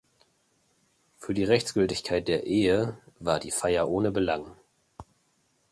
[1.19, 4.55] Für die Rechtsgültigkeit der Ehe war die Feier ohne Belang.